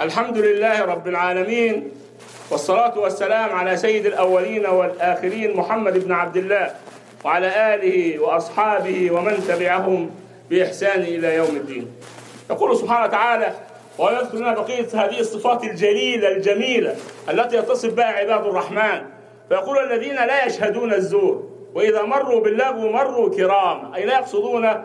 الحمد 0.00 0.38
لله 0.38 0.84
رب 0.84 1.08
العالمين 1.08 1.90
والصلاة 2.50 2.98
والسلام 2.98 3.52
على 3.52 3.76
سيد 3.76 4.06
الأولين 4.06 4.66
والآخرين 4.66 5.56
محمد 5.56 6.04
بن 6.04 6.12
عبد 6.12 6.36
الله 6.36 6.70
وعلى 7.24 7.74
آله 7.74 8.18
وأصحابه 8.18 9.10
ومن 9.10 9.44
تبعهم 9.48 10.10
بإحسان 10.50 11.00
إلى 11.00 11.34
يوم 11.34 11.56
الدين. 11.56 11.90
يقول 12.50 12.76
سبحانه 12.76 13.04
وتعالى 13.04 13.52
ويذكر 13.98 14.38
لنا 14.38 14.54
بقية 14.54 14.86
هذه 14.94 15.20
الصفات 15.20 15.64
الجليلة 15.64 16.28
الجميلة 16.28 16.96
التي 17.30 17.56
يتصف 17.56 17.94
بها 17.94 18.06
عباد 18.06 18.46
الرحمن. 18.46 19.02
فيقول 19.48 19.78
الذين 19.78 20.14
لا 20.14 20.46
يشهدون 20.46 20.92
الزور 20.92 21.48
وإذا 21.74 22.02
مروا 22.02 22.40
باللغو 22.40 22.92
مروا 22.92 23.30
كرام 23.30 23.94
أي 23.94 24.04
لا 24.04 24.18
يقصدون 24.18 24.84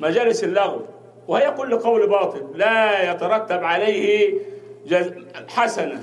مجالس 0.00 0.44
اللغو. 0.44 0.93
وهي 1.28 1.50
كل 1.50 1.78
قول 1.78 2.06
باطل 2.06 2.46
لا 2.54 3.10
يترتب 3.10 3.64
عليه. 3.64 4.34
حسنة 5.48 6.02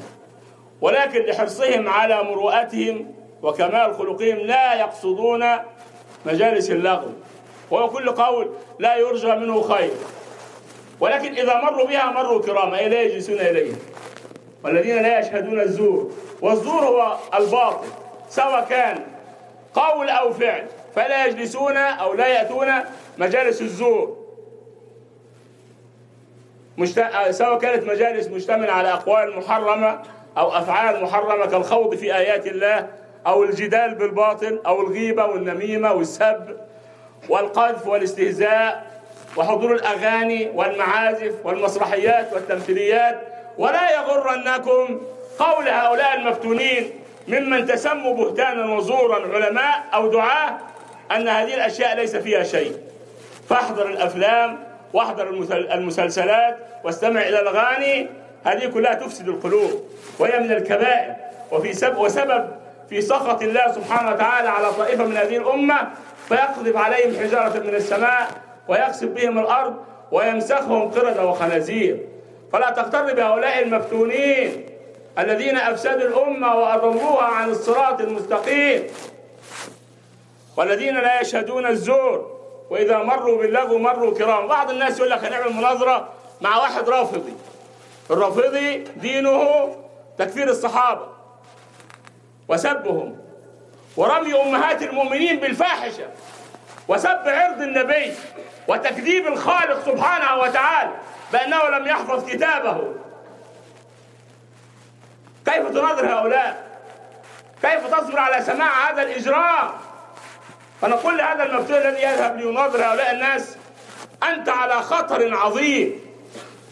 ولكن 0.82 1.22
لحرصهم 1.22 1.90
على 1.90 2.24
مروءتهم 2.24 3.16
وكمال 3.44 3.96
خلقهم 3.96 4.38
لا 4.38 4.74
يقصدون 4.74 5.46
مجالس 6.26 6.72
اللغو. 6.72 7.12
وهو 7.72 7.90
كل 7.90 8.10
قول 8.10 8.52
لا 8.80 8.96
يرجى 8.96 9.32
منه 9.32 9.62
خير. 9.62 9.92
ولكن 11.00 11.34
إذا 11.34 11.62
مروا 11.62 11.88
بها 11.88 12.12
مروا 12.12 12.42
كراما 12.42 12.80
أي 12.80 12.90
لا 12.90 13.02
يجلسون 13.02 13.40
إليها 13.40 13.76
والذين 14.64 15.02
لا 15.02 15.20
يشهدون 15.20 15.60
الزور 15.62 16.12
والزور 16.42 16.84
هو 16.84 17.18
الباطل 17.34 17.88
سواء 18.30 18.66
كان 18.70 19.04
قول 19.74 20.10
أو 20.10 20.34
فعل. 20.34 20.68
فلا 20.96 21.26
يجلسون 21.26 21.78
أو 21.78 22.14
لا 22.14 22.28
يأتون 22.28 22.68
مجالس 23.18 23.62
الزور. 23.62 24.21
مشت... 26.82 27.04
سواء 27.30 27.60
كانت 27.60 27.84
مجالس 27.84 28.28
مشتملة 28.28 28.72
على 28.74 28.94
أقوال 28.94 29.38
محرمة 29.38 30.02
أو 30.38 30.58
أفعال 30.58 31.04
محرمة 31.04 31.46
كالخوض 31.46 31.96
في 31.96 32.16
آيات 32.16 32.48
الله 32.48 32.88
أو 33.28 33.44
الجدال 33.44 33.96
بالباطل 33.96 34.62
أو 34.66 34.82
الغيبة 34.82 35.26
والنميمة 35.26 35.94
والسب 35.94 36.58
والقذف 37.30 37.88
والاستهزاء 37.88 38.92
وحضور 39.38 39.74
الأغاني 39.74 40.50
والمعازف 40.56 41.34
والمسرحيات 41.44 42.34
والتمثيليات. 42.34 43.22
ولا 43.58 43.92
يغرنكم 43.92 45.02
قول 45.40 45.68
هؤلاء 45.70 46.16
المفتونين 46.16 46.92
ممن 47.28 47.66
تسموا 47.66 48.14
بهتانا 48.16 48.74
وزورا 48.74 49.36
علماء 49.36 49.84
أو 49.94 50.08
دعاة 50.08 50.58
أن 51.12 51.28
هذه 51.28 51.54
الأشياء 51.54 51.96
ليس 51.96 52.16
فيها 52.16 52.44
شيء. 52.44 52.76
فاحضر 53.50 53.86
الأفلام 53.86 54.71
واحضر 54.94 55.30
المسلسلات 55.52 56.58
واستمع 56.84 57.22
إلى 57.22 57.40
الأغاني. 57.40 58.08
هذه 58.46 58.66
كلها 58.66 58.94
تفسد 58.94 59.28
القلوب 59.28 59.90
وهي 60.20 60.40
من 60.40 60.52
الكبائر. 60.52 61.16
وفي 61.52 61.74
سبب 61.74 61.98
وسبب 61.98 62.48
في 62.90 63.02
سخط 63.02 63.42
الله 63.42 63.72
سبحانه 63.72 64.12
وتعالى 64.12 64.50
على 64.50 64.74
طائفة 64.74 65.06
من 65.06 65.18
هذه 65.18 65.38
الأمة 65.38 65.90
فيقذف 66.28 66.78
عليهم 66.78 67.20
حجارة 67.20 67.60
من 67.60 67.76
السماء 67.76 68.28
ويخسف 68.68 69.08
بهم 69.08 69.40
الأرض 69.40 69.76
ويمسخهم 70.12 70.92
قردة 70.92 71.26
وخنازير. 71.26 71.98
فلا 72.54 72.70
تغتر 72.70 73.14
بهؤلاء 73.14 73.64
المفتونين 73.64 74.66
الذين 75.20 75.58
أفسدوا 75.58 76.08
الأمة 76.08 76.56
وأضلوها 76.56 77.24
عن 77.24 77.50
الصراط 77.50 78.02
المستقيم. 78.02 78.84
والذين 80.58 80.96
لا 80.96 81.22
يشهدون 81.22 81.66
الزور. 81.66 82.41
وإذا 82.72 82.98
مروا 82.98 83.38
باللغو 83.38 83.78
مروا 83.78 84.14
كرام. 84.14 84.48
بعض 84.48 84.70
الناس 84.70 84.98
يقول 84.98 85.10
لك 85.10 85.24
هنعمل 85.24 85.54
مناظرة 85.54 86.10
مع 86.42 86.58
واحد 86.58 86.90
رافضي. 86.90 87.34
الرافضي 88.12 88.78
دينه 88.78 89.76
تكفير 90.18 90.50
الصحابة 90.50 91.08
وسبهم. 92.48 93.18
ورمي 93.98 94.42
أمهات 94.42 94.82
المؤمنين 94.82 95.40
بالفاحشة 95.40 96.08
وسب 96.88 97.20
عرض 97.26 97.62
النبي 97.62 98.14
وتكذيب 98.68 99.28
الخالق 99.28 99.86
سبحانه 99.86 100.42
وتعالى 100.42 100.92
بأنه 101.34 101.70
لم 101.70 101.88
يحفظ 101.88 102.30
كتابه. 102.30 102.94
كيف 105.46 105.68
تناظر 105.68 106.06
هؤلاء؟ 106.14 106.80
كيف 107.62 107.96
تصبر 107.96 108.20
على 108.20 108.44
سماع 108.44 108.92
هذا 108.92 109.04
الإجرام 110.84 111.00
فنقول 111.00 111.18
لهذا 111.18 111.44
المفتون 111.44 111.78
الذي 111.78 112.04
يذهب 112.04 112.38
ليناظر 112.38 112.84
هؤلاء 112.86 113.12
الناس 113.12 113.58
أنت 114.24 114.50
على 114.50 114.74
خطر 114.74 115.36
عظيم. 115.36 116.00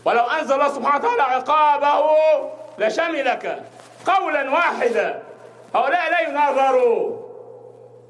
ولو 0.05 0.23
أنزل 0.23 0.53
الله 0.53 0.69
سبحانه 0.69 0.97
وتعالى 0.97 1.21
عقابه 1.21 2.09
لشملك 2.77 3.63
قولا 4.05 4.49
واحدا. 4.49 5.23
هؤلاء 5.75 6.11
لا 6.11 6.19
يناظروا. 6.19 7.19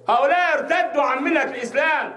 هؤلاء 0.09 0.53
ارتدوا 0.53 1.03
عن 1.03 1.23
ملة 1.23 1.43
الإسلام. 1.43 2.13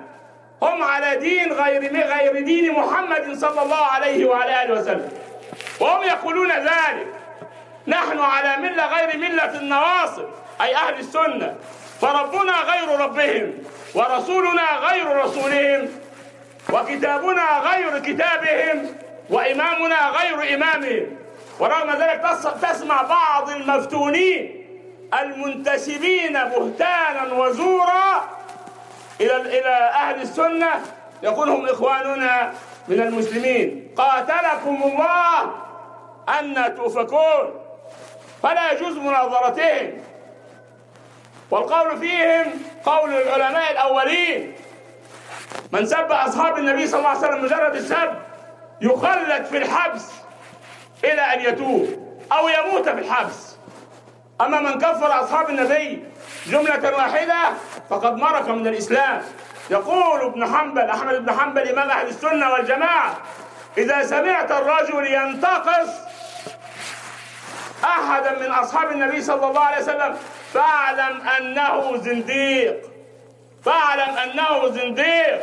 هم 0.62 0.82
على 0.82 1.16
دين 1.16 1.52
غير 1.52 1.92
غير 1.92 2.44
دين 2.44 2.72
محمد 2.72 3.34
صلى 3.34 3.62
الله 3.62 3.84
عليه 3.84 4.24
وعلى 4.24 4.62
آله 4.62 4.80
وسلم. 4.80 5.10
وهم 5.80 6.02
يقولون 6.02 6.50
ذلك. 6.50 7.06
نحن 7.86 8.18
على 8.18 8.56
ملة 8.56 8.86
غير 8.86 9.18
ملة 9.18 9.58
النواصب 9.58 10.24
أي 10.60 10.76
أهل 10.76 10.98
السنة. 10.98 11.56
فربنا 12.02 12.52
غير 12.62 13.00
ربهم 13.00 13.52
ورسولنا 13.94 14.76
غير 14.76 15.16
رسولهم 15.16 15.88
وكتابنا 16.72 17.58
غير 17.58 17.98
كتابهم 17.98 18.94
وإمامنا 19.30 20.08
غير 20.08 20.54
إمامهم. 20.54 21.16
ورغم 21.60 21.90
ذلك 21.90 22.22
تسمع 22.62 23.02
بعض 23.02 23.50
المفتونين 23.50 24.66
المنتسبين 25.20 26.32
بهتانا 26.32 27.34
وزورا 27.34 28.28
إلى 29.20 29.36
إلى 29.36 29.90
أهل 29.94 30.20
السنة 30.20 30.70
يقول 31.22 31.48
هم 31.48 31.66
إخواننا 31.68 32.52
من 32.88 33.00
المسلمين 33.00 33.88
قاتلكم 33.96 34.82
الله 34.82 35.54
أن 36.38 36.74
تؤفكون 36.76 37.54
فلا 38.42 38.72
يجوز 38.72 38.96
مناظرتهم. 38.98 39.92
والقول 41.52 41.98
فيهم 41.98 42.52
قول 42.84 43.14
العلماء 43.14 43.72
الأولين. 43.72 44.54
من 45.72 45.86
سب 45.86 46.12
أصحاب 46.12 46.58
النبي 46.58 46.86
صلى 46.86 46.98
الله 46.98 47.08
عليه 47.08 47.18
وسلم 47.18 47.44
مجرد 47.44 47.74
السب 47.74 48.14
يخلد 48.80 49.44
في 49.44 49.58
الحبس 49.58 50.10
إلى 51.04 51.20
أن 51.20 51.40
يتوب 51.40 51.88
أو 52.32 52.48
يموت 52.48 52.88
في 52.88 52.98
الحبس. 52.98 53.56
أما 54.40 54.60
من 54.60 54.78
كفر 54.78 55.24
أصحاب 55.24 55.50
النبي 55.50 56.04
جملة 56.46 56.96
واحدة 56.96 57.50
فقد 57.90 58.16
مرق 58.16 58.48
من 58.48 58.66
الإسلام. 58.66 59.22
يقول 59.70 60.20
ابن 60.20 60.56
حنبل 60.56 60.82
أحمد 60.82 61.14
بن 61.14 61.32
حنبل 61.32 61.68
إمام 61.68 61.90
أهل 61.90 62.08
السنة 62.08 62.52
والجماعة 62.52 63.16
إذا 63.78 64.02
سمعت 64.02 64.50
الرجل 64.52 65.06
ينتقص 65.06 65.88
أحدا 67.84 68.38
من 68.38 68.50
أصحاب 68.50 68.92
النبي 68.92 69.22
صلى 69.22 69.46
الله 69.46 69.60
عليه 69.60 69.82
وسلم. 69.82 70.16
فاعلم 70.52 71.20
أنه 71.20 71.96
زنديق. 71.96 72.76
فاعلم 73.64 74.16
أنه 74.18 74.68
زنديق. 74.68 75.40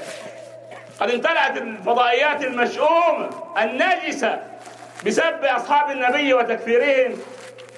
قد 1.00 1.10
امتلأت 1.10 1.58
الفضائيات 1.58 2.44
المشؤومة 2.44 3.30
النجسة 3.58 4.40
بسب 5.06 5.44
أصحاب 5.44 5.92
النبي 5.92 6.34
وتكفيرهم 6.34 7.18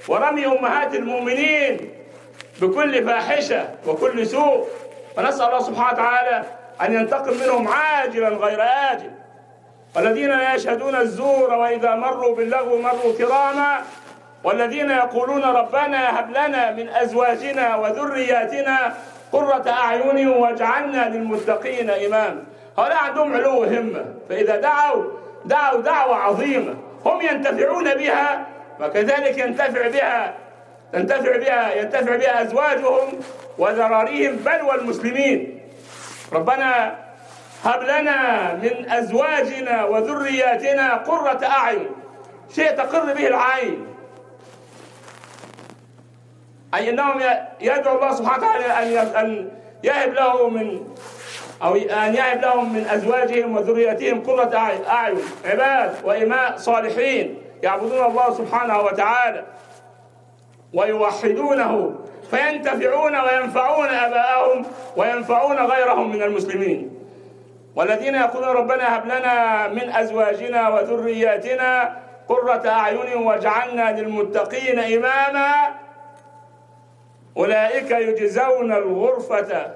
ورمي 0.08 0.46
أمهات 0.46 0.96
المؤمنين 0.96 1.94
بكل 2.62 3.06
فاحشة 3.06 3.70
وكل 3.88 4.28
سوء. 4.28 4.68
فنسأل 5.16 5.46
الله 5.46 5.60
سبحانه 5.60 5.92
وتعالى 5.92 6.44
أن 6.82 6.94
ينتقم 6.94 7.34
منهم 7.34 7.68
عاجلا 7.68 8.30
غير 8.30 8.62
آجل. 8.92 9.12
والذين 9.96 10.30
لا 10.30 10.54
يشهدون 10.54 10.96
الزور 10.96 11.54
وإذا 11.54 11.96
مروا 11.96 12.36
باللغو 12.36 12.82
مروا 12.82 13.18
كراما 13.18 13.82
والذين 14.44 14.92
يقولون 14.92 15.44
ربنا 15.44 16.20
هب 16.20 16.30
لنا 16.30 16.72
من 16.72 16.90
أزواجنا 16.90 17.76
وذرياتنا 17.76 18.94
قرة 19.32 19.70
أعين 19.70 20.28
واجعلنا 20.28 21.10
للمتقين 21.10 21.90
إماما 21.90 22.44
هؤلاء 22.78 22.98
عندهم 22.98 23.34
علو 23.34 23.64
همة 23.64 24.06
فإذا 24.30 24.56
دعوا 24.56 25.04
دعوا 25.46 25.82
دعوة 25.82 26.16
عظيمة. 26.16 26.76
هم 27.06 27.22
ينتفعون 27.22 27.96
بها 27.96 28.46
وكذلك 28.80 29.38
ينتفع 29.38 29.88
بها 29.88 30.34
تنتفع 30.94 31.38
بها 31.38 31.76
ينتفع 31.76 32.16
بها 32.16 32.42
أزواجهم 32.42 33.20
وذراريهم 33.58 34.36
بل 34.36 34.62
والمسلمين. 34.62 35.60
ربنا 36.34 36.96
هب 37.64 37.84
لنا 37.84 38.54
من 38.54 38.90
أزواجنا 38.90 39.84
وذرياتنا 39.84 40.94
قرة 40.96 41.46
أعين. 41.46 41.90
شيء 42.56 42.72
تقر 42.72 43.14
به 43.14 43.28
العين. 43.28 43.91
أي 46.74 46.90
أنهم 46.90 47.22
يدعو 47.62 47.96
الله 47.96 48.12
سبحانه 48.16 48.46
وتعالى 48.48 48.66
أن 48.66 49.08
أن 49.16 49.50
يهب 49.84 50.14
له 50.14 50.50
من 50.50 50.88
أو 51.64 51.76
أن 51.76 52.16
يهب 52.16 52.42
لهم 52.42 52.74
من 52.74 52.88
أزواجهم 52.88 53.56
وذريتهم 53.58 54.24
قرة 54.24 54.56
أعين 54.90 55.18
عباد 55.46 55.94
وإماء 56.04 56.58
صالحين 56.58 57.38
يعبدون 57.64 58.06
الله 58.06 58.34
سبحانه 58.34 58.80
وتعالى 58.80 59.44
ويوحدونه 60.74 61.96
فينتفعون 62.32 63.16
وينفعون 63.20 63.86
آباءهم 63.88 64.66
وينفعون 64.98 65.58
غيرهم 65.58 66.12
من 66.12 66.24
المسلمين. 66.24 66.98
والذين 67.76 68.16
يقولون 68.16 68.50
ربنا 68.50 68.98
هب 68.98 69.06
لنا 69.06 69.68
من 69.68 69.90
أزواجنا 69.90 70.70
وذرياتنا 70.70 71.98
قرة 72.30 72.70
أعين 72.70 73.18
واجعلنا 73.18 74.02
للمتقين 74.02 74.80
إماما 74.80 75.54
أولئك 77.38 77.92
يجزون 77.92 78.72
الغرفة 78.74 79.76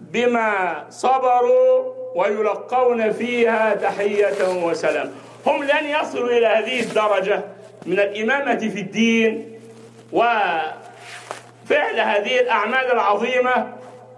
بما 0.00 0.84
صبروا 0.90 1.94
ويلقون 2.14 3.12
فيها 3.12 3.74
تحية 3.74 4.64
وسلام. 4.64 5.10
هم 5.46 5.64
لن 5.64 5.84
يصلوا 5.84 6.28
إلى 6.28 6.46
هذه 6.46 6.80
الدرجة 6.80 7.42
من 7.86 8.00
الإمامة 8.00 8.58
في 8.58 8.80
الدين 8.80 9.60
وفعل 10.12 12.00
هذه 12.00 12.40
الأعمال 12.40 12.92
العظيمة 12.92 13.72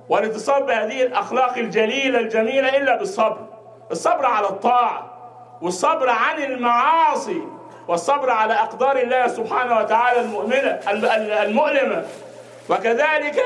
والاتصال 0.09 0.63
بهذه 0.63 1.03
الأخلاق 1.03 1.59
الجليلة 1.59 2.21
الجميلة 2.21 2.77
إلا 2.77 2.97
بالصبر. 2.97 3.47
الصبر 3.91 4.27
على 4.27 4.47
الطاعة 4.49 5.11
والصبر 5.63 6.09
عن 6.09 6.43
المعاصي. 6.43 7.43
والصبر 7.89 8.31
على 8.31 8.55
أقدار 8.55 8.97
الله 8.97 9.27
سبحانه 9.27 9.79
وتعالى 9.79 10.21
المؤمنة 10.21 10.81
المؤلمة. 11.43 12.05
وكذلك 12.69 13.43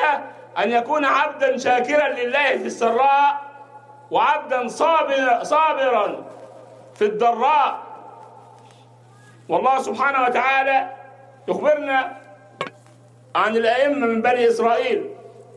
أن 0.58 0.72
يكون 0.72 1.04
عبدا 1.04 1.56
شاكرا 1.58 2.08
لله 2.08 2.48
في 2.48 2.66
السراء 2.66 3.40
وعبدا 4.10 4.68
صابرا 4.68 5.44
صابرا 5.44 6.24
في 6.94 7.04
الضراء. 7.04 7.78
والله 9.48 9.82
سبحانه 9.82 10.22
وتعالى 10.22 10.90
يخبرنا 11.48 12.16
عن 13.34 13.56
الأئمة 13.56 14.06
من 14.06 14.22
بني 14.22 14.48
إسرائيل 14.48 15.10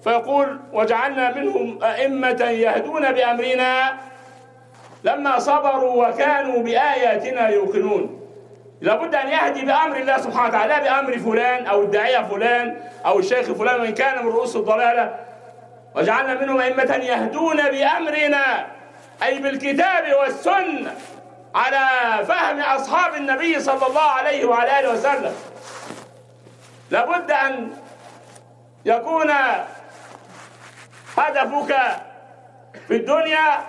فيقول 0.03 0.59
وجعلنا 0.73 1.37
منهم 1.37 1.83
أئمة 1.83 2.43
يهدون 2.43 3.11
بأمرنا 3.11 3.97
لما 5.03 5.39
صبروا 5.39 6.07
وكانوا 6.07 6.63
بآياتنا 6.63 7.49
يوقنون. 7.49 8.20
لابد 8.81 9.15
أن 9.15 9.27
يهدي 9.29 9.65
بأمر 9.65 9.97
الله 9.97 10.17
سبحانه 10.17 10.47
وتعالى 10.47 10.73
لا 10.73 10.79
بأمر 10.79 11.17
فلان 11.19 11.65
أو 11.65 11.81
الداعية 11.81 12.23
فلان 12.23 12.81
أو 13.05 13.19
الشيخ 13.19 13.51
فلان 13.51 13.81
وإن 13.81 13.93
كان 13.93 14.25
من 14.25 14.31
رؤوس 14.31 14.55
الضلالة. 14.55 15.15
وجعلنا 15.95 16.41
منهم 16.41 16.61
أئمة 16.61 16.95
يهدون 16.95 17.57
بأمرنا 17.57 18.67
أي 19.23 19.39
بالكتاب 19.39 20.13
والسنة 20.19 20.95
على 21.55 22.25
فهم 22.25 22.59
أصحاب 22.59 23.15
النبي 23.15 23.59
صلى 23.59 23.87
الله 23.87 24.01
عليه 24.01 24.45
وعلى 24.45 24.79
آله 24.79 24.93
وسلم. 24.93 25.35
لابد 26.91 27.31
أن 27.31 27.73
يكون 28.85 29.31
هدفك 31.17 31.75
في 32.87 32.95
الدنيا 32.95 33.59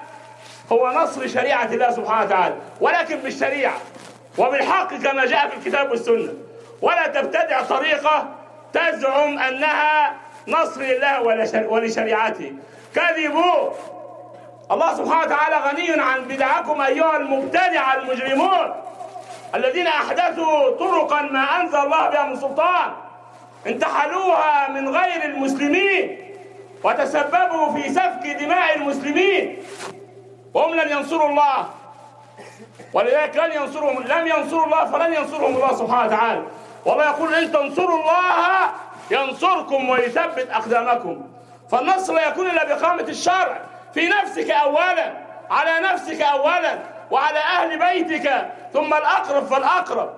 هو 0.72 0.92
نصر 0.92 1.26
شريعة 1.26 1.64
الله 1.64 1.90
سبحانه 1.90 2.24
وتعالى 2.24 2.54
ولكن 2.80 3.16
بالشريعة. 3.16 3.74
وبالحق 4.38 4.94
كما 4.94 5.26
جاء 5.26 5.48
في 5.48 5.56
الكتاب 5.56 5.90
والسنة. 5.90 6.34
ولا 6.82 7.06
تبتدع 7.06 7.62
طريقة 7.62 8.28
تزعم 8.72 9.38
أنها 9.38 10.16
نصر 10.48 10.80
لله 10.80 11.22
ولشريعته. 11.68 12.52
كذبوا. 12.94 13.70
الله 14.70 14.94
سبحانه 14.94 15.20
وتعالى 15.20 15.56
غني 15.56 16.00
عن 16.00 16.24
بدعكم 16.24 16.80
أيها 16.80 17.16
المبتدع 17.16 17.94
المجرمون 17.94 18.74
الذين 19.54 19.86
أحدثوا 19.86 20.70
طرقا 20.70 21.22
ما 21.22 21.60
أنزل 21.60 21.78
الله 21.78 22.08
بها 22.08 22.26
من 22.26 22.36
سلطان. 22.36 22.92
انتحلوها 23.66 24.68
من 24.68 24.88
غير 24.88 25.24
المسلمين 25.24 26.18
وتسببوا 26.84 27.72
في 27.72 27.88
سفك 27.88 28.26
دماء 28.40 28.76
المسلمين. 28.76 29.62
وهم 30.54 30.74
لن 30.74 30.88
ينصروا 30.88 31.28
الله. 31.28 31.66
ولذلك 32.92 33.36
لن 33.36 33.52
ينصرهم 33.52 34.02
لم 34.02 34.26
ينصروا 34.26 34.64
الله 34.64 34.84
فلن 34.84 35.14
ينصرهم 35.14 35.56
الله 35.56 35.76
سبحانه 35.76 36.06
وتعالى. 36.06 36.42
والله 36.84 37.04
يقول 37.04 37.34
إن 37.34 37.52
تنصروا 37.52 37.98
الله 37.98 38.70
ينصركم 39.10 39.88
ويثبت 39.88 40.50
أقدامكم. 40.50 41.28
فالنصر 41.70 42.14
لا 42.14 42.28
يكون 42.28 42.50
إلا 42.50 42.64
بإقامة 42.64 43.02
الشرع 43.02 43.60
في 43.94 44.08
نفسك 44.08 44.50
اولا 44.50 45.12
على 45.50 45.80
نفسك 45.80 46.20
اولا 46.20 46.78
وعلى 47.10 47.38
أهل 47.38 47.78
بيتك 47.78 48.48
ثم 48.72 48.94
الأقرب 48.94 49.46
فالأقرب. 49.46 50.14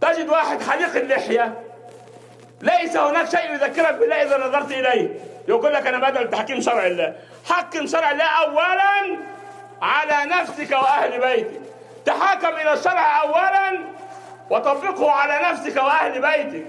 تجد 0.00 0.28
واحد 0.28 0.62
حليق 0.62 0.96
اللحية 0.96 1.62
ليس 2.60 2.96
هناك 2.96 3.30
شيء 3.30 3.52
يذكرك 3.52 3.94
بالله 3.94 4.22
إذا 4.22 4.38
نظرت 4.38 4.70
إليه. 4.70 5.08
يقول 5.48 5.72
لك 5.74 5.86
أنا 5.86 6.10
بدل 6.10 6.30
تحكيم 6.30 6.60
شرع 6.60 6.86
الله. 6.86 7.14
حكم 7.48 7.86
شرع 7.86 8.10
الله 8.10 8.24
اولا 8.24 9.18
على 9.82 10.30
نفسك 10.30 10.70
وأهل 10.70 11.20
بيتك. 11.20 11.60
تحاكم 12.06 12.48
إلى 12.48 12.72
الشرع 12.72 13.22
اولا 13.22 13.78
وطبقه 14.50 15.10
على 15.10 15.50
نفسك 15.50 15.76
وأهل 15.76 16.20
بيتك. 16.20 16.66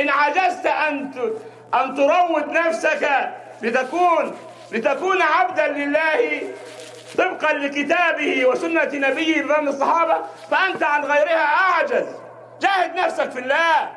إن 0.00 0.08
عجزت 0.10 0.66
أن 0.66 1.10
أن 1.74 1.94
تروض 1.94 2.48
نفسك 2.48 3.30
لتكون 3.62 4.38
لتكون 4.72 5.22
عبدا 5.22 5.66
لله 5.68 6.42
طبقا 7.18 7.52
لكتابه 7.52 8.46
وسنة 8.46 8.90
نبيه 9.08 9.42
بفهم 9.42 9.68
الصحابة 9.68 10.16
فأنت 10.50 10.82
عن 10.82 11.04
غيرها 11.04 11.44
أعجز. 11.44 12.06
جاهد 12.60 12.94
نفسك 12.94 13.30
في 13.30 13.38
الله. 13.38 13.88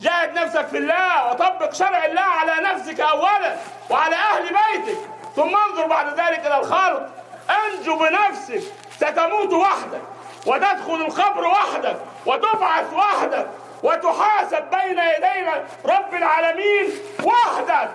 جاهد 0.00 0.38
نفسك 0.38 0.66
في 0.66 0.78
الله 0.78 1.30
وطبق 1.30 1.72
شرع 1.72 2.04
الله 2.04 2.20
على 2.22 2.54
نفسك 2.60 3.00
أولا 3.00 3.56
وعلى 3.90 4.16
أهل 4.16 4.42
بيتك. 4.42 4.98
ثم 5.36 5.56
انظر 5.56 5.86
بعد 5.86 6.20
ذلك 6.20 6.46
إلى 6.46 6.58
الخلق. 6.58 7.23
أنجو 7.50 7.98
بنفسك. 7.98 8.62
ستموت 8.96 9.52
وحدك 9.52 10.02
وتدخل 10.46 10.94
القبر 10.94 11.44
وحدك 11.44 11.96
وتبعث 12.26 12.92
وحدك 12.92 13.46
وتحاسب 13.82 14.70
بين 14.70 14.98
يدي 14.98 15.50
رب 15.84 16.14
العالمين 16.14 16.90
وحدك. 17.24 17.90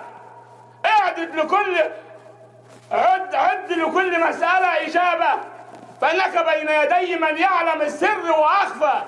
اعدد 0.86 1.34
لكل 1.34 1.76
عد 2.92 3.34
عد 3.34 3.72
لكل 3.72 4.20
مسألة 4.28 4.86
إجابة 4.86 5.40
فإنك 6.00 6.44
بين 6.44 6.68
يدي 6.68 7.16
من 7.16 7.36
يعلم 7.36 7.82
السر 7.82 8.30
وأخفى. 8.30 9.02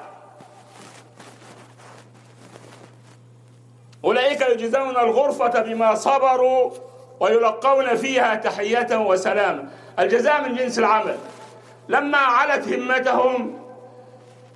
أولئك 4.05 4.41
يجزون 4.41 4.96
الغرفة 4.96 5.61
بما 5.61 5.94
صبروا 5.94 6.70
ويلقون 7.20 7.96
فيها 7.96 8.34
تحية 8.34 8.96
وسلاما 8.96 9.70
الجزاء 9.99 10.49
من 10.49 10.56
جنس 10.56 10.79
العمل. 10.79 11.17
لما 11.89 12.19
علت 12.19 12.69
همتهم 12.69 13.58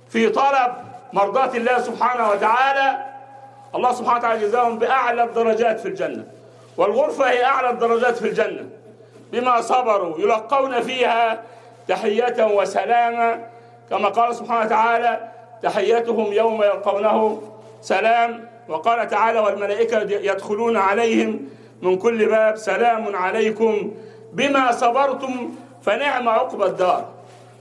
في 0.09 0.29
طلب 0.29 0.73
مرضاة 1.13 1.57
الله 1.57 1.79
سبحانه 1.79 2.29
وتعالى 2.29 3.05
الله 3.75 3.93
سبحانه 3.93 4.17
وتعالى 4.17 4.41
جزاهم 4.41 4.77
بأعلى 4.77 5.23
الدرجات 5.23 5.79
في 5.79 5.87
الجنة. 5.87 6.25
والغرفة 6.77 7.29
هي 7.29 7.45
أعلى 7.45 7.69
الدرجات 7.69 8.17
في 8.17 8.27
الجنة. 8.27 8.69
بما 9.31 9.61
صبروا 9.61 10.19
يلقون 10.19 10.81
فيها 10.81 11.41
تحية 11.87 12.45
وسلاما. 12.45 13.49
كما 13.89 14.09
قال 14.09 14.35
سبحانه 14.35 14.65
وتعالى 14.65 15.31
تحيتهم 15.63 16.33
يوم 16.33 16.63
يلقونه 16.63 17.41
سلام. 17.81 18.49
وقال 18.69 19.07
تعالى 19.07 19.39
والملائكة 19.39 20.01
يدخلون 20.01 20.77
عليهم 20.77 21.49
من 21.81 21.97
كل 21.97 22.25
باب 22.25 22.55
سلام 22.55 23.15
عليكم 23.15 23.91
بما 24.33 24.71
صبرتم 24.71 25.55
فنعم 25.85 26.29
عقبى 26.29 26.65
الدار. 26.65 27.09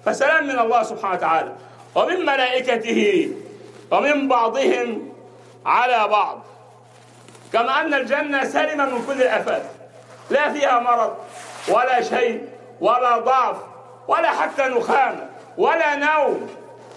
فسلام 0.05 0.47
من 0.47 0.59
الله 0.59 0.83
سبحانه 0.83 1.15
وتعالى. 1.15 1.53
ومن 1.95 2.27
ملائكته 2.27 3.31
ومن 3.91 4.29
بعضهم 4.29 5.13
على 5.67 6.09
بعض. 6.09 6.43
كما 7.53 7.81
أن 7.81 7.95
الجنة 7.95 8.45
سلمة 8.45 8.85
من 8.85 9.05
كل 9.07 9.23
الآفات 9.23 9.63
لا 10.31 10.53
فيها 10.53 10.81
مرض 10.81 11.17
ولا 11.69 12.03
شيء 12.03 12.49
ولا 12.81 13.19
ضعف 13.19 13.57
ولا 14.09 14.31
حتى 14.31 14.63
نخامة 14.63 15.27
ولا 15.59 15.95
نوم 15.97 16.51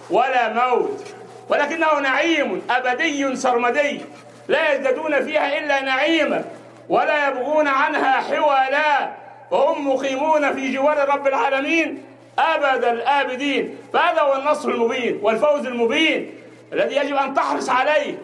ولا 0.09 0.53
موت. 0.53 1.13
ولكنه 1.49 1.99
نعيم 1.99 2.61
أبدي 2.69 3.35
سرمدي. 3.35 4.01
لا 4.47 4.73
يزدادون 4.73 5.25
فيها 5.25 5.57
إلا 5.57 5.81
نعيما 5.81 6.43
ولا 6.89 7.27
يبغون 7.27 7.67
عنها 7.67 8.21
حوالا. 8.21 9.18
وهم 9.51 9.93
مقيمون 9.93 10.53
في 10.53 10.73
جوار 10.73 11.09
رب 11.09 11.27
العالمين 11.27 12.03
أبد 12.39 12.83
الآبدين. 12.83 13.77
فهذا 13.93 14.21
هو 14.21 14.35
النصر 14.35 14.69
المبين 14.69 15.19
والفوز 15.21 15.65
المبين 15.65 16.41
الذي 16.73 16.95
يجب 16.95 17.15
أن 17.15 17.33
تحرص 17.33 17.69
عليه 17.69 18.17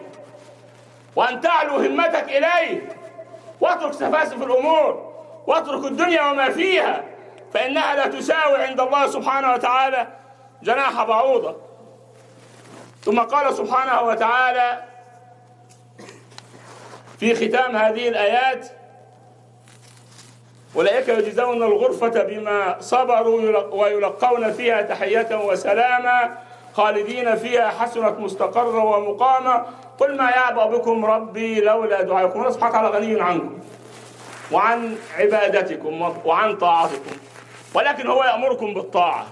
وأن 1.16 1.40
تعلو 1.40 1.76
همتك 1.76 2.24
إليه. 2.24 2.88
واترك 3.60 3.92
سفاسف 3.92 4.42
الأمور 4.42 5.12
واترك 5.46 5.84
الدنيا 5.84 6.22
وما 6.22 6.50
فيها 6.50 7.04
فإنها 7.54 7.96
لا 7.96 8.06
تساوي 8.06 8.56
عند 8.56 8.80
الله 8.80 9.06
سبحانه 9.06 9.52
وتعالى 9.52 10.06
جناح 10.62 11.04
بعوضة. 11.04 11.56
ثم 13.04 13.20
قال 13.20 13.54
سبحانه 13.54 14.02
وتعالى 14.02 14.84
في 17.18 17.34
ختام 17.34 17.76
هذه 17.76 18.08
الآيات 18.08 18.68
أولئك 20.76 21.08
يجزون 21.08 21.62
الغرفة 21.62 22.22
بما 22.22 22.76
صبروا 22.80 23.58
ويلقون 23.72 24.52
فيها 24.52 24.82
تحية 24.82 25.46
وسلاما 25.46 26.38
خالدين 26.74 27.36
فيها 27.36 27.68
حسنت 27.68 28.18
مستقرا 28.18 28.82
ومقاما 28.82 29.66
قل 29.98 30.16
ما 30.16 30.30
يعبأ 30.30 30.66
بكم 30.66 31.04
ربي 31.04 31.60
لولا 31.60 32.00
الله 32.00 32.50
سبحانه 32.50 32.78
وتعالى 32.78 32.88
غني 32.88 33.20
عنكم 33.20 33.58
وعن 34.52 34.96
عبادتكم 35.18 36.14
وعن 36.24 36.56
طاعتكم. 36.56 37.16
ولكن 37.74 38.06
هو 38.06 38.24
يأمركم 38.24 38.74
بالطاعة 38.74 39.26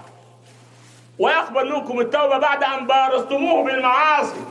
ويقبل 1.19 1.73
منكم 1.73 1.99
التوبة 1.99 2.37
بعد 2.37 2.63
أن 2.63 2.87
بارزتموه 2.87 3.63
بالمعاصي 3.63 4.45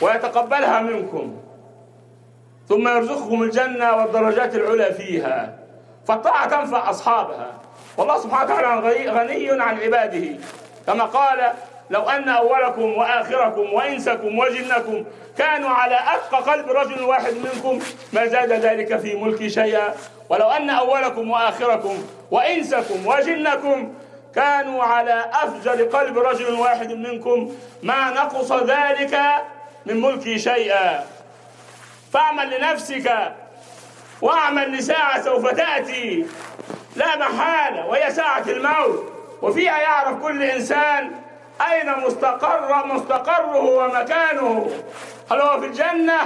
ويتقبلها 0.00 0.80
منكم. 0.80 1.36
ثم 2.70 2.88
يرزقكم 2.88 3.42
الجنة 3.42 3.96
والدرجات 3.96 4.54
العلى 4.54 4.94
فيها. 4.94 5.58
فالطاعة 6.08 6.48
تنفع 6.48 6.90
أصحابها. 6.90 7.46
والله 7.96 8.18
سبحانه 8.18 8.54
وتعالى 8.54 9.10
غني 9.10 9.62
عن 9.62 9.80
عباده. 9.80 10.38
كما 10.86 11.04
قال 11.04 11.52
لو 11.90 12.02
أن 12.02 12.28
أولكم 12.28 12.94
وآخركم 12.94 13.72
وإنسكم 13.72 14.38
وجنكم 14.38 15.04
كانوا 15.38 15.70
على 15.70 15.98
أتقى 16.14 16.52
قلب 16.52 16.70
رجل 16.70 17.02
واحد 17.02 17.34
منكم 17.34 17.78
ما 18.12 18.26
زاد 18.26 18.52
ذلك 18.52 18.96
في 18.96 19.14
ملكي 19.14 19.48
شيئا. 19.48 19.94
ولو 20.28 20.50
أن 20.50 20.70
أولكم 20.70 21.30
وآخركم 21.30 21.98
وإنسكم 22.30 23.06
وجنكم 23.06 23.94
كانوا 24.34 24.82
على 24.82 25.24
أفجر 25.32 25.84
قلب 25.84 26.18
رجل 26.18 26.54
واحد 26.54 26.92
منكم 26.92 27.52
ما 27.82 28.10
نقص 28.10 28.52
ذلك 28.52 29.20
من 29.86 30.00
ملكي 30.00 30.38
شيئا. 30.38 31.04
فاعمل 32.12 32.58
لنفسك 32.58 33.12
واعمل 34.22 34.72
لساعة 34.72 35.22
سوف 35.22 35.50
تأتي. 35.50 36.26
لا 36.96 37.16
محالة 37.16 37.86
وهي 37.86 38.10
ساعة 38.10 38.44
الموت. 38.46 39.12
وفيها 39.42 39.80
يعرف 39.80 40.22
كل 40.22 40.42
إنسان 40.42 41.12
أين 41.70 42.00
مستقر 42.06 42.86
مستقره 42.86 43.56
ومكانه. 43.56 44.70
هل 45.30 45.40
هو 45.40 45.60
في 45.60 45.66
الجنة 45.66 46.18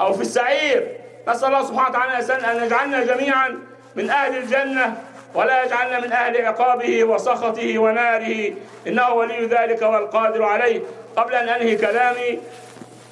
أو 0.00 0.12
في 0.12 0.20
السعير؟ 0.20 0.88
نسأل 1.28 1.48
الله 1.48 1.64
سبحانه 1.64 1.88
وتعالى 1.88 2.50
أن 2.50 2.64
يجعلنا 2.64 3.04
جميعا 3.04 3.58
من 3.96 4.10
أهل 4.10 4.36
الجنة 4.36 5.02
ولا 5.34 5.64
يجعلنا 5.64 6.00
من 6.00 6.12
أهل 6.12 6.46
عقابه 6.46 7.04
وسخطه 7.04 7.78
وناره. 7.78 8.54
إنه 8.86 9.10
ولي 9.10 9.46
ذلك 9.46 9.82
والقادر 9.82 10.42
عليه. 10.42 10.80
قبل 11.16 11.34
أن 11.34 11.48
أنهي 11.48 11.76
كلامي 11.76 12.38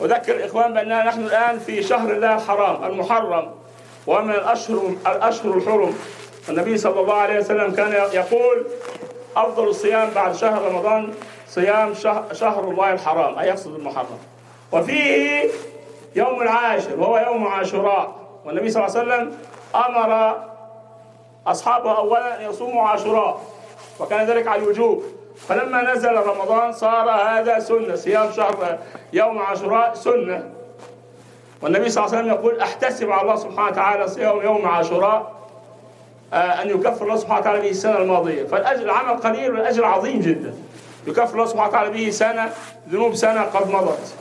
أذكر 0.05 0.37
الإخوان 0.37 0.75
بأننا 0.75 1.05
نحن 1.05 1.21
الآن 1.21 1.59
في 1.59 1.83
شهر 1.83 2.11
الله 2.11 2.35
الحرام 2.35 2.85
المحرم 2.85 3.51
ومن 4.07 4.31
الأشهر 4.31 4.95
الأشهر 5.07 5.55
الحرم. 5.55 5.95
النبي 6.49 6.79
صلى 6.79 7.01
الله 7.01 7.15
عليه 7.15 7.39
وسلم 7.39 7.75
كان 7.75 7.93
يقول 7.93 8.67
أفضل 9.37 9.69
الصيام 9.69 10.11
بعد 10.11 10.35
شهر 10.35 10.63
رمضان 10.63 11.15
صيام 11.49 11.95
شهر 12.33 12.65
الله 12.71 12.93
الحرام 12.93 13.39
أي 13.39 13.49
يقصد 13.49 13.75
المحرم. 13.75 14.19
وفيه 14.73 15.51
يوم 16.17 16.43
العاشر 16.43 17.01
وهو 17.01 17.19
يوم 17.19 17.47
عاشوراء. 17.47 18.15
والنبي 18.45 18.71
صلى 18.71 18.87
الله 18.87 18.99
عليه 18.99 19.09
وسلم 19.09 19.39
أمر 19.75 20.37
أصحابه 21.47 21.97
أولا 21.97 22.41
أن 22.41 22.51
يصوموا 22.51 22.89
عاشوراء 22.89 23.41
وكان 24.01 24.27
ذلك 24.27 24.47
على 24.47 24.63
الوجوب. 24.63 25.05
فلما 25.37 25.93
نزل 25.93 26.15
رمضان 26.15 26.73
صار 26.73 27.11
هذا 27.11 27.59
سنة 27.59 27.95
صيام 27.95 28.33
شهر 28.33 28.79
يوم 29.13 29.39
عاشوراء 29.39 29.95
سنة. 29.95 30.51
والنبي 31.63 31.91
صلى 31.91 32.05
الله 32.05 32.17
عليه 32.17 32.27
وسلم 32.27 32.39
يقول 32.39 32.61
أحتسب 32.61 33.11
على 33.11 33.23
الله 33.23 33.37
سبحانه 33.37 33.69
وتعالى 33.69 34.09
صيام 34.09 34.43
يوم 34.43 34.69
عاشوراء 34.69 35.33
آه، 36.33 36.37
أن 36.37 36.71
يكفر 36.71 37.05
الله 37.05 37.17
سبحانه 37.17 37.41
وتعالى 37.41 37.61
به 37.61 37.71
السنة 37.71 37.99
الماضية. 37.99 38.45
فالأجر 38.45 38.83
العمل 38.83 39.17
قليل 39.17 39.53
والأجر 39.53 39.85
عظيم 39.85 40.21
جدا. 40.21 40.55
يكفر 41.07 41.35
الله 41.35 41.47
سبحانه 41.47 41.69
وتعالى 41.69 41.91
به 41.91 42.11
سنة 42.11 42.51
ذنوب 42.91 43.15
سنة 43.15 43.43
قد 43.43 43.71
مضت. 43.71 44.15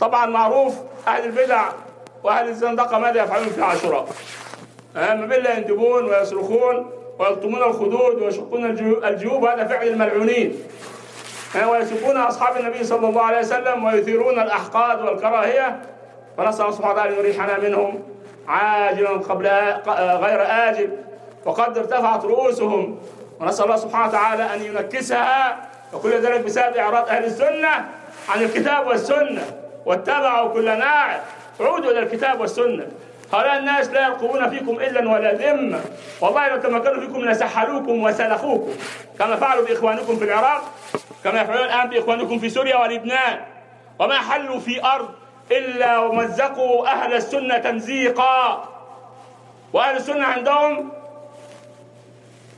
طبعا 0.00 0.26
معروف 0.26 0.74
أهل 1.08 1.24
البدع 1.24 1.68
وأهل 2.24 2.48
الزندقة 2.48 2.98
ماذا 2.98 3.22
يفعلون 3.22 3.48
في 3.48 3.62
عاشوراء 3.62 4.08
ما 4.94 5.14
بالله 5.14 5.50
يندبون 5.50 6.04
ويصرخون. 6.04 6.90
ويلطمون 7.18 7.62
الخدود 7.62 8.22
ويشقون 8.22 8.64
الجيوب 9.04 9.44
هذا 9.44 9.64
فعل 9.64 9.88
الملعونين. 9.88 10.58
ويسبون 11.68 12.16
أصحاب 12.16 12.56
النبي 12.56 12.84
صلى 12.84 13.08
الله 13.08 13.22
عليه 13.22 13.38
وسلم 13.38 13.84
ويثيرون 13.84 14.38
الأحقاد 14.38 15.02
والكراهية. 15.02 15.82
الله 16.38 16.50
سبحانه 16.50 16.92
وتعالى 16.92 17.12
أن 17.12 17.18
يريحنا 17.18 17.58
منهم 17.58 18.02
عاجلا 18.48 19.10
قبل 19.10 19.46
غير 20.24 20.42
آجل. 20.68 20.90
وقد 21.44 21.78
ارتفعت 21.78 22.24
رؤوسهم. 22.24 22.98
ونسأل 23.40 23.64
الله 23.64 23.76
سبحانه 23.76 24.08
وتعالى 24.08 24.54
أن 24.54 24.62
ينكسها. 24.62 25.68
وكل 25.92 26.10
ذلك 26.10 26.40
بسبب 26.40 26.76
إعراض 26.76 27.08
أهل 27.08 27.24
السنة 27.24 27.88
عن 28.28 28.42
الكتاب 28.42 28.86
والسنة. 28.86 29.44
واتبعوا 29.86 30.48
كل 30.48 30.64
ناعم 30.64 31.20
عودوا 31.60 31.90
إلى 31.90 31.98
الكتاب 31.98 32.40
والسنة. 32.40 32.86
هؤلاء 33.32 33.58
الناس 33.58 33.90
لا 33.90 34.06
يرقبون 34.06 34.50
فيكم 34.50 34.80
إلا 34.80 35.10
ولا 35.10 35.32
ذمة 35.34 35.80
والله 36.20 36.48
لو 36.48 36.56
تمكنوا 36.56 37.00
فيكم 37.00 37.20
لسحلوكم 37.24 38.02
وسلخوكم. 38.02 38.72
كما 39.18 39.36
فعلوا 39.36 39.64
بإخوانكم 39.64 40.16
في 40.16 40.24
العراق 40.24 40.62
كما 41.24 41.40
يفعلون 41.40 41.64
الآن 41.64 41.88
بإخوانكم 41.88 42.38
في 42.38 42.50
سوريا 42.50 42.76
ولبنان. 42.76 43.40
وما 43.98 44.18
حلوا 44.18 44.60
في 44.60 44.84
أرض 44.84 45.08
إلا 45.52 45.98
ومزقوا 45.98 46.86
أهل 46.86 47.14
السنة 47.14 47.58
تمزيقا. 47.58 48.68
وأهل 49.72 49.96
السنة 49.96 50.24
عندهم 50.24 50.92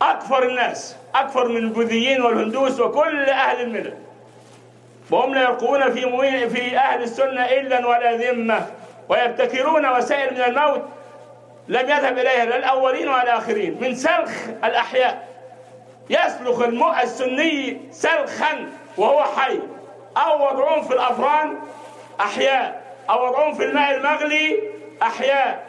أكثر 0.02 0.42
الناس 0.42 0.96
أكثر 1.14 1.48
من 1.48 1.56
البوذيين 1.56 2.22
والهندوس 2.22 2.80
وكل 2.80 3.24
أهل 3.24 3.60
الملل. 3.60 3.94
وهم 5.10 5.34
لا 5.34 5.42
يرقون 5.42 5.90
في 5.90 6.48
في 6.48 6.76
أهل 6.76 7.02
السنة 7.02 7.44
إلا 7.44 7.86
ولا 7.86 8.16
ذمة. 8.16 8.66
ويبتكرون 9.08 9.86
وسائل 9.86 10.34
من 10.34 10.40
الموت 10.40 10.82
لم 11.68 11.90
يذهب 11.90 12.18
إليها 12.18 12.44
لا 12.44 12.56
الأولين 12.56 13.08
ولا 13.08 13.22
الآخرين 13.22 13.78
من 13.80 13.94
سلخ 13.94 14.30
الأحياء. 14.64 15.28
يسلخ 16.10 16.60
المؤ 16.60 17.02
السني 17.02 17.80
سلخا 17.90 18.70
وهو 18.96 19.24
حي. 19.24 19.60
أو 20.16 20.46
وضعهم 20.46 20.82
في 20.82 20.94
الأفران 20.94 21.58
أحياء. 22.20 22.82
أو 23.10 23.26
وضعهم 23.26 23.54
في 23.54 23.64
الماء 23.64 23.94
المغلي 23.94 24.62
أحياء. 25.02 25.66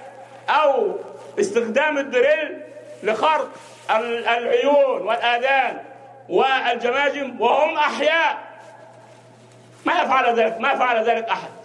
أو 0.49 0.95
استخدام 1.39 1.97
الدريل 1.97 2.61
لخرق 3.03 3.49
العيون 3.89 5.01
والآذان 5.01 5.77
والجماجم 6.29 7.41
وهم 7.41 7.77
أحياء. 7.77 8.37
ما 9.85 10.01
يفعل 10.01 10.39
ذلك 10.39 10.59
ما 10.59 10.75
فعل 10.75 11.03
ذلك 11.03 11.29
أحد. 11.29 11.58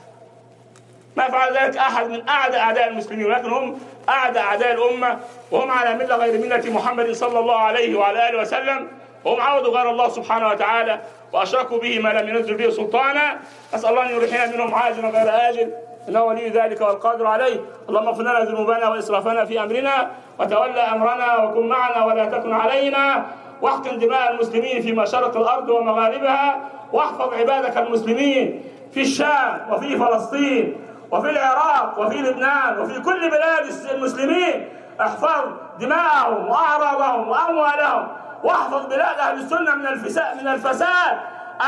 ما 1.17 1.29
فعل 1.29 1.57
ذلك 1.57 1.77
أحد 1.77 2.09
من 2.09 2.29
أعدى 2.29 2.57
أعداء 2.57 2.89
المسلمين 2.89 3.27
ولكن 3.27 3.51
هم 3.51 3.79
أعدى 4.09 4.39
أعداء 4.39 4.73
الأمة 4.73 5.19
وهم 5.51 5.71
على 5.71 5.95
ملة 5.95 6.17
غير 6.17 6.41
ملة 6.41 6.71
محمد 6.71 7.13
صلى 7.13 7.39
الله 7.39 7.57
عليه 7.57 7.99
وعلى 7.99 8.29
آله 8.29 8.41
وسلم. 8.41 8.89
وهم 9.25 9.41
عودوا 9.41 9.79
غير 9.79 9.91
الله 9.91 10.09
سبحانه 10.09 10.49
وتعالى 10.49 11.01
وأشركوا 11.33 11.79
به 11.79 11.99
ما 11.99 12.09
لم 12.09 12.29
ينزل 12.29 12.55
به 12.55 12.71
سلطانا. 12.71 13.37
أسأل 13.75 13.91
الله 13.91 14.07
أن 14.07 14.15
يريحنا 14.15 14.47
منهم 14.47 14.75
عاجلا 14.75 15.09
غير 15.09 15.49
آجل 15.49 15.73
إنه 16.09 16.23
ولي 16.23 16.49
ذلك 16.49 16.81
والقادر 16.81 17.27
عليه. 17.27 17.61
اللهم 17.89 18.09
اغفر 18.09 18.23
لنا 18.23 18.41
ذنوبنا 18.41 18.89
وإسرافنا 18.89 19.45
في 19.45 19.63
أمرنا 19.63 20.11
وتولى 20.39 20.81
أمرنا 20.81 21.45
وكن 21.45 21.69
معنا 21.69 22.05
ولا 22.05 22.25
تكن 22.25 22.53
علينا. 22.53 23.27
واحقن 23.63 23.99
دماء 23.99 24.31
المسلمين 24.31 24.83
في 24.83 24.93
مشارق 24.93 25.37
الأرض 25.37 25.69
ومغاربها 25.69 26.61
واحفظ 26.93 27.35
عبادك 27.35 27.77
المسلمين 27.77 28.65
في 28.95 29.01
الشام 29.01 29.67
وفي 29.71 29.97
فلسطين. 29.97 30.77
وفي 31.15 31.31
العراق 31.31 31.99
وفي 31.99 32.19
لبنان 32.19 32.79
وفي 32.79 33.01
كل 33.01 33.31
بلاد 33.31 33.67
المسلمين 33.91 34.69
احفظ 35.01 35.45
دماءهم 35.79 36.49
وأعراضهم 36.49 37.29
وأموالهم 37.29 38.09
واحفظ 38.45 38.87
بلاد 38.87 39.19
أهل 39.19 39.35
السنة 39.35 39.75
من 39.75 39.87
الفساد 39.87 40.43
من 40.43 40.49
الفساد 40.49 41.19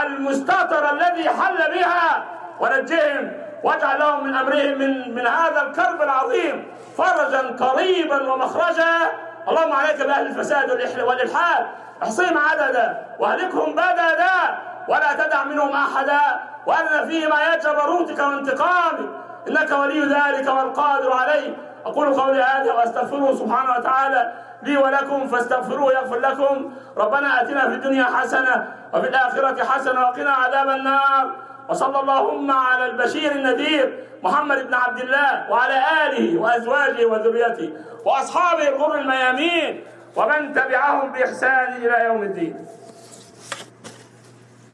المستتر 0.02 0.92
الذي 0.92 1.28
حل 1.28 1.56
بها. 1.74 2.24
ونجهم 2.60 3.32
واجعل 3.62 3.98
لهم 3.98 4.24
من 4.24 4.34
أمرهم 4.34 4.78
من 4.78 5.14
من 5.14 5.26
هذا 5.26 5.62
الكرب 5.62 6.02
العظيم 6.02 6.68
فرجا 6.96 7.56
قريبا 7.64 8.32
ومخرجا. 8.32 8.96
اللهم 9.48 9.72
عليك 9.72 10.02
بأهل 10.02 10.26
الفساد 10.26 10.70
والإلحاد. 11.00 11.66
أحصيهم 12.02 12.38
عددا 12.38 13.06
وأهلكهم 13.18 13.72
بددا. 13.72 14.58
ولا 14.88 15.12
تدع 15.12 15.44
منهم 15.44 15.72
أحدا 15.72 16.20
وارنا 16.66 17.06
فيهم 17.06 17.32
ايات 17.32 17.66
جبروتك 17.66 18.18
وانتقامك. 18.18 19.08
إنك 19.48 19.72
ولي 19.72 20.00
ذلك 20.00 20.48
والقادر 20.48 21.12
عليه. 21.12 21.56
أقول 21.86 22.14
قولي 22.14 22.42
هذا 22.42 22.72
وأستغفره 22.72 23.34
سبحانه 23.34 23.78
وتعالى 23.78 24.32
لي 24.62 24.76
ولكم 24.76 25.28
فاستغفروه 25.28 25.92
يغفر 25.92 26.18
لكم. 26.18 26.72
ربنا 26.96 27.42
آتنا 27.42 27.60
في 27.60 27.74
الدنيا 27.74 28.04
حسنة 28.04 28.74
وفي 28.94 29.08
الآخرة 29.08 29.64
حسنة 29.64 30.00
وقنا 30.00 30.32
عذاب 30.32 30.68
النار. 30.68 31.34
وصلى 31.68 32.00
اللهم 32.00 32.50
على 32.50 32.86
البشير 32.86 33.32
النذير 33.32 34.06
محمد 34.22 34.66
بن 34.66 34.74
عبد 34.74 35.00
الله 35.00 35.50
وعلى 35.50 35.82
آله 36.06 36.40
وأزواجه 36.40 37.06
وذريته 37.06 37.72
وأصحابه 38.04 38.68
الغر 38.68 38.94
الميامين 38.94 39.84
ومن 40.16 40.52
تبعهم 40.52 41.12
بإحسان 41.12 41.72
إلى 41.72 42.04
يوم 42.04 42.22
الدين. 42.22 42.66